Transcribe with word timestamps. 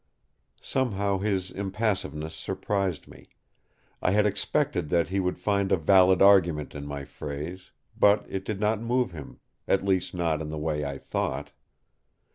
Somehow 0.63 1.19
his 1.19 1.51
impassiveness 1.51 2.33
surprised 2.33 3.07
me. 3.07 3.29
I 4.01 4.09
had 4.09 4.25
expected 4.25 4.89
that 4.89 5.09
he 5.09 5.19
would 5.19 5.37
find 5.37 5.71
a 5.71 5.77
valid 5.77 6.23
argument 6.23 6.73
in 6.73 6.87
my 6.87 7.05
phrase; 7.05 7.69
but 7.95 8.25
it 8.27 8.43
did 8.43 8.59
not 8.59 8.81
move 8.81 9.11
him, 9.11 9.39
at 9.67 9.85
least 9.85 10.15
not 10.15 10.41
in 10.41 10.49
the 10.49 10.57
way 10.57 10.83
I 10.83 10.97
thought. 10.97 11.51